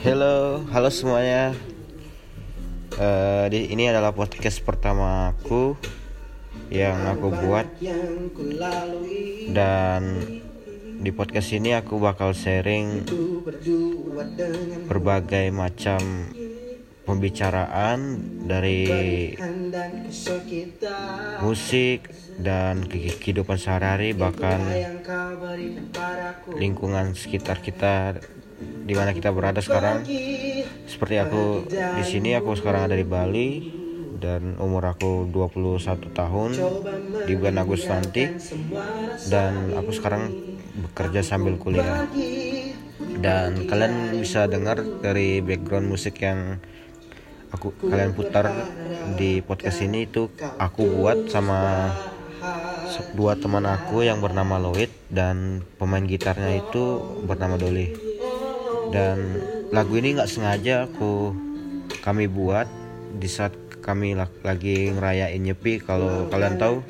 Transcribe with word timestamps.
Halo, 0.00 0.64
halo 0.72 0.88
semuanya. 0.88 1.52
Uh, 2.96 3.44
di, 3.52 3.68
ini 3.68 3.92
adalah 3.92 4.16
podcast 4.16 4.64
pertama 4.64 5.36
aku 5.36 5.76
yang 6.72 7.04
aku 7.04 7.28
buat 7.32 7.68
dan 9.52 10.24
di 11.00 11.10
podcast 11.12 11.52
ini 11.52 11.76
aku 11.76 12.00
bakal 12.00 12.32
sharing 12.32 13.04
berbagai 14.88 15.52
macam 15.52 16.00
pembicaraan 17.10 17.98
dari 18.46 18.86
musik 21.42 22.06
dan 22.38 22.86
kehidupan 22.86 23.58
sehari-hari 23.58 24.14
bahkan 24.14 24.62
lingkungan 26.54 27.18
sekitar 27.18 27.58
kita 27.58 28.22
di 28.60 28.94
mana 28.94 29.10
kita 29.10 29.34
berada 29.34 29.58
sekarang. 29.58 30.06
Seperti 30.86 31.16
aku 31.18 31.66
di 31.66 32.04
sini 32.06 32.38
aku 32.38 32.54
sekarang 32.54 32.86
ada 32.86 32.94
di 32.94 33.06
Bali 33.06 33.48
dan 34.20 34.54
umur 34.60 34.84
aku 34.94 35.26
21 35.32 36.12
tahun 36.12 36.50
di 37.24 37.32
bulan 37.34 37.56
Agustus 37.58 37.90
nanti 37.90 38.24
dan 39.32 39.74
aku 39.74 39.90
sekarang 39.96 40.30
bekerja 40.78 41.26
sambil 41.26 41.58
kuliah. 41.58 42.06
Dan 43.20 43.68
kalian 43.68 44.16
bisa 44.16 44.48
dengar 44.48 44.80
dari 45.00 45.40
background 45.44 45.88
musik 45.88 46.20
yang 46.20 46.60
aku 47.50 47.74
kalian 47.86 48.14
putar 48.14 48.50
di 49.14 49.42
podcast 49.42 49.82
ini 49.82 50.06
itu 50.06 50.30
aku 50.58 50.86
buat 50.86 51.30
sama 51.30 51.90
dua 53.14 53.38
teman 53.38 53.64
aku 53.66 54.02
yang 54.02 54.18
bernama 54.18 54.58
Lloyd 54.58 54.90
dan 55.10 55.62
pemain 55.78 56.02
gitarnya 56.02 56.62
itu 56.62 56.98
bernama 57.26 57.58
Dolly. 57.58 57.94
Dan 58.90 59.38
lagu 59.70 59.94
ini 59.94 60.18
nggak 60.18 60.30
sengaja 60.30 60.90
aku 60.90 61.34
kami 62.02 62.26
buat 62.26 62.66
di 63.14 63.28
saat 63.30 63.54
kami 63.82 64.18
lagi 64.18 64.90
ngerayain 64.90 65.40
nyepi. 65.40 65.82
Kalau 65.82 66.26
kalian 66.30 66.58
tahu 66.58 66.82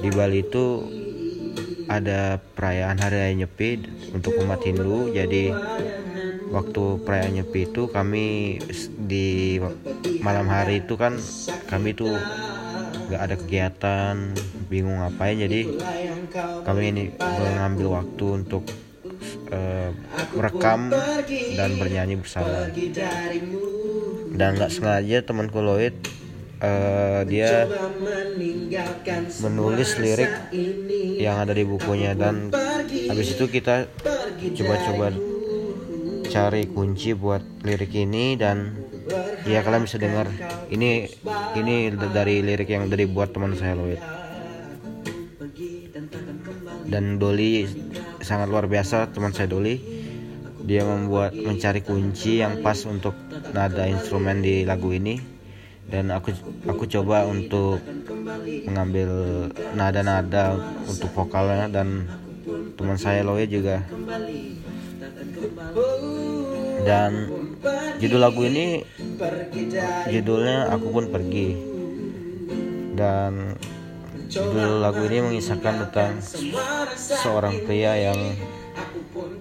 di 0.00 0.08
Bali 0.12 0.40
itu 0.44 0.84
ada 1.88 2.36
perayaan 2.52 3.00
hari 3.00 3.16
raya 3.16 3.34
nyepi 3.44 3.70
untuk 4.12 4.36
umat 4.44 4.60
Hindu. 4.60 5.08
Jadi 5.12 5.52
waktu 6.48 6.82
perayaan 7.04 7.32
nyepi 7.40 7.68
itu 7.68 7.88
kami 7.88 8.58
di 8.96 9.58
malam 10.24 10.48
hari 10.48 10.84
itu 10.84 10.96
kan 10.96 11.16
kami 11.68 11.92
tuh 11.92 12.12
nggak 13.08 13.22
ada 13.24 13.36
kegiatan 13.40 14.14
bingung 14.68 15.00
ngapain. 15.00 15.36
Jadi 15.40 15.80
kami 16.64 16.82
ini 16.92 17.04
mengambil 17.16 18.04
waktu 18.04 18.24
untuk 18.44 18.68
uh, 19.48 19.90
merekam 20.36 20.92
dan 21.56 21.70
bernyanyi 21.80 22.20
bersama. 22.20 22.68
Dan 24.28 24.60
nggak 24.60 24.72
sengaja 24.72 25.24
temanku 25.24 25.64
Lloyd 25.64 25.96
uh, 26.60 27.24
dia 27.24 27.64
menulis 29.40 29.96
lirik 29.96 30.52
yang 31.16 31.40
ada 31.40 31.56
di 31.56 31.64
bukunya. 31.64 32.12
Dan 32.12 32.52
habis 33.08 33.32
itu 33.32 33.48
kita 33.48 33.88
coba-coba 34.60 35.16
cari 36.26 36.66
kunci 36.66 37.14
buat 37.14 37.40
lirik 37.62 37.94
ini 37.94 38.34
dan 38.34 38.74
ya 39.46 39.62
kalian 39.62 39.86
bisa 39.86 40.02
dengar. 40.02 40.26
Ini 40.66 40.90
ini 41.54 41.94
dari 41.94 42.42
lirik 42.42 42.66
yang 42.66 42.90
dari 42.90 43.06
buat 43.06 43.30
teman 43.30 43.54
saya 43.54 43.78
Lloyd. 43.78 44.02
Dan 46.88 47.20
Doli 47.20 47.68
sangat 48.18 48.50
luar 48.50 48.66
biasa 48.66 49.14
teman 49.14 49.30
saya 49.30 49.46
Doli 49.46 49.78
dia 50.68 50.84
membuat 50.84 51.32
mencari 51.32 51.80
kunci 51.80 52.44
yang 52.44 52.60
pas 52.60 52.76
untuk 52.84 53.16
nada 53.56 53.88
instrumen 53.88 54.44
di 54.44 54.68
lagu 54.68 54.92
ini. 54.92 55.16
Dan 55.88 56.12
aku 56.12 56.36
aku 56.68 56.84
coba 56.84 57.24
untuk 57.24 57.80
mengambil 58.68 59.08
nada-nada 59.72 60.60
untuk 60.84 61.08
vokalnya 61.16 61.72
dan 61.72 62.04
teman 62.76 63.00
saya 63.00 63.24
Loe 63.24 63.48
juga 63.48 63.80
dan 66.86 67.12
judul 67.98 68.20
lagu 68.20 68.42
ini 68.46 68.82
judulnya 70.08 70.72
aku 70.72 70.86
pun 70.90 71.04
pergi. 71.10 71.48
Dan 72.98 73.54
Judul 74.28 74.84
lagu 74.84 75.08
ini 75.08 75.24
mengisahkan 75.24 75.88
tentang 75.88 76.20
seorang 77.00 77.64
pria 77.64 77.96
yang 77.96 78.36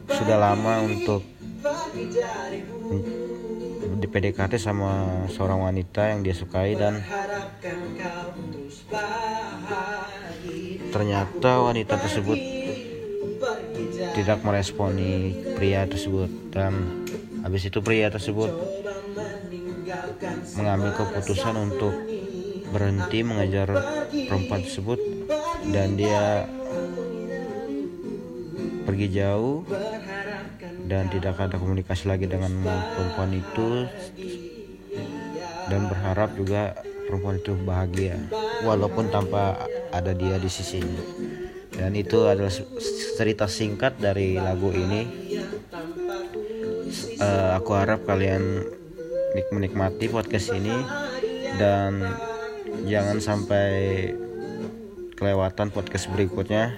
sudah 0.07 0.39
lama 0.39 0.87
untuk 0.87 1.27
di 3.99 4.07
PDKT 4.07 4.55
sama 4.55 5.27
seorang 5.27 5.67
wanita 5.67 6.07
yang 6.07 6.23
dia 6.23 6.31
sukai 6.31 6.79
dan 6.79 7.03
ternyata 10.95 11.51
wanita 11.67 11.99
tersebut 11.99 12.56
tidak 14.17 14.41
meresponi 14.41 15.45
pria 15.53 15.85
tersebut 15.85 16.49
dan 16.49 16.73
habis 17.45 17.69
itu 17.69 17.77
pria 17.85 18.09
tersebut 18.09 18.49
mengambil 20.57 20.91
keputusan 20.97 21.53
untuk 21.53 21.93
berhenti 22.73 23.21
mengejar 23.21 23.69
perempuan 24.09 24.65
tersebut 24.65 24.97
dan 25.69 25.93
dia 25.93 26.49
pergi 28.89 29.07
jauh 29.13 29.61
dan 30.89 31.13
tidak 31.13 31.37
ada 31.37 31.55
komunikasi 31.61 32.09
lagi 32.09 32.25
dengan 32.25 32.49
perempuan 32.97 33.31
itu 33.37 33.85
dan 35.69 35.81
berharap 35.91 36.33
juga 36.33 36.73
perempuan 37.05 37.37
itu 37.37 37.53
bahagia 37.61 38.17
walaupun 38.65 39.13
tanpa 39.13 39.61
ada 39.93 40.11
dia 40.11 40.41
di 40.41 40.49
sisinya 40.49 41.03
dan 41.77 41.93
itu 41.93 42.25
adalah 42.25 42.49
cerita 43.15 43.45
singkat 43.45 44.01
dari 44.01 44.41
lagu 44.41 44.73
ini. 44.73 45.05
Uh, 47.21 47.53
aku 47.53 47.77
harap 47.77 48.01
kalian 48.09 48.65
menikmati 49.53 50.09
podcast 50.09 50.57
ini. 50.57 50.73
Dan 51.61 52.01
jangan 52.89 53.21
sampai 53.21 54.09
kelewatan 55.13 55.69
podcast 55.69 56.09
berikutnya. 56.09 56.73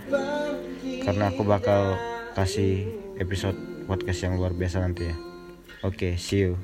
Karena 1.07 1.31
aku 1.31 1.47
bakal 1.47 1.95
kasih 2.35 2.91
episode 3.15 3.55
podcast 3.87 4.19
yang 4.27 4.35
luar 4.35 4.51
biasa 4.51 4.83
nanti 4.83 5.07
ya. 5.07 5.15
Oke 5.79 5.95
okay, 5.95 6.13
see 6.19 6.43
you. 6.43 6.59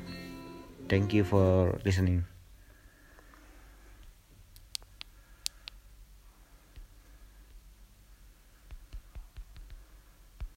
Thank 0.92 1.16
you 1.16 1.24
for 1.24 1.80
listening 1.88 2.35